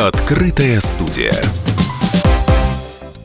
[0.00, 1.34] Открытая студия.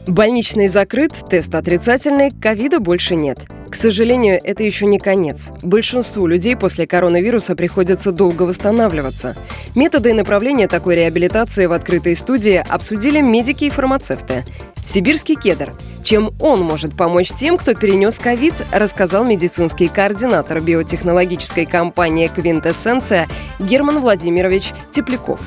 [0.08, 3.40] Больничный закрыт, тест отрицательный, ковида больше нет.
[3.70, 5.52] К сожалению, это еще не конец.
[5.64, 9.38] Большинству людей после коронавируса приходится долго восстанавливаться.
[9.74, 14.44] Методы и направления такой реабилитации в открытой студии обсудили медики и фармацевты.
[14.86, 15.74] Сибирский кедр.
[16.04, 23.30] Чем он может помочь тем, кто перенес ковид, рассказал медицинский координатор биотехнологической компании «Квинтэссенция»
[23.60, 25.40] Герман Владимирович Тепляков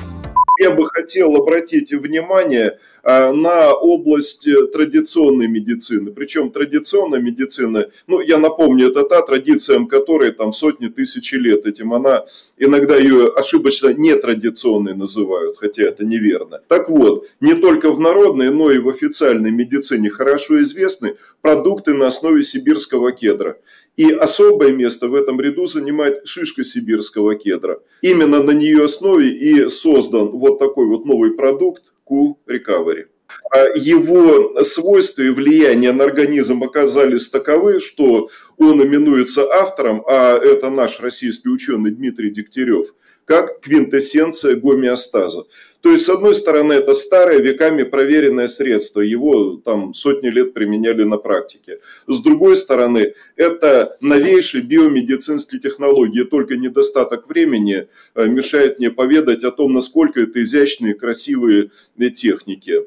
[0.59, 6.11] я бы хотел обратить внимание на область э, традиционной медицины.
[6.11, 11.65] Причем традиционная медицина, ну, я напомню, это та традиция, которой там сотни тысяч лет.
[11.65, 12.25] Этим она,
[12.57, 16.61] иногда ее ошибочно нетрадиционной называют, хотя это неверно.
[16.67, 22.07] Так вот, не только в народной, но и в официальной медицине хорошо известны продукты на
[22.07, 23.57] основе сибирского кедра.
[23.97, 27.79] И особое место в этом ряду занимает шишка сибирского кедра.
[28.01, 33.05] Именно на нее основе и создан вот такой вот новый продукт Q-Recovery.
[33.51, 40.69] А его свойства и влияние на организм оказались таковы, что он именуется автором, а это
[40.69, 42.87] наш российский ученый Дмитрий Дегтярев–
[43.29, 45.43] как квинтэссенция гомеостаза.
[45.81, 51.03] То есть, с одной стороны, это старое, веками проверенное средство, его там сотни лет применяли
[51.03, 51.79] на практике.
[52.05, 59.51] С другой стороны, это новейшие биомедицинские технологии, только недостаток времени э, мешает мне поведать о
[59.51, 61.71] том, насколько это изящные, красивые
[62.13, 62.81] техники.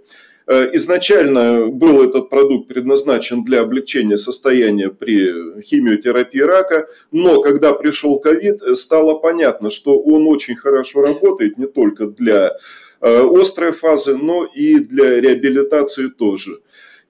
[0.47, 8.19] Э, изначально был этот продукт предназначен для облегчения состояния при химиотерапии рака, но когда пришел
[8.19, 12.53] ковид, стало понятно, что он очень хорошо работает не только для
[13.01, 16.59] э, острой фазы, но и для реабилитации тоже.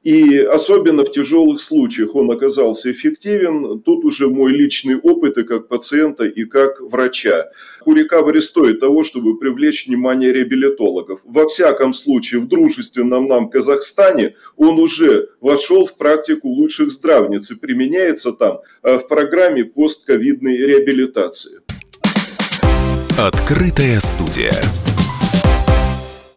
[0.02, 3.80] И особенно в тяжелых случаях он оказался эффективен.
[3.80, 7.50] Тут уже мой личный опыт и как пациента, и как врача.
[7.80, 11.20] Курикавари стоит того, чтобы привлечь внимание реабилитологов.
[11.24, 17.54] Во всяком случае, в дружественном нам Казахстане он уже вошел в практику лучших здравниц и
[17.54, 21.60] применяется там э, в программе постковидной реабилитации.
[23.18, 24.54] Открытая студия.